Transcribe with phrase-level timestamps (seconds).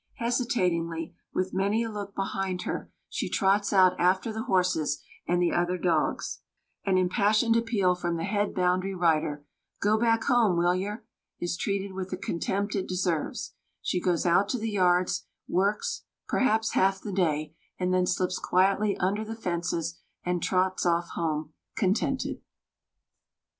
[0.15, 5.51] Hesitatingly, with many a look behind her, she trots out after the horses and the
[5.53, 6.39] other dogs.
[6.87, 9.45] An impassioned appeal from the head boundary rider,
[9.79, 11.03] "Go back home, will yer!"
[11.39, 13.53] is treated with the contempt it deserves.
[13.83, 18.97] She goes out to the yards, works, perhaps half the day, and then slips quietly
[18.97, 22.41] under the fences and trots off home, contented.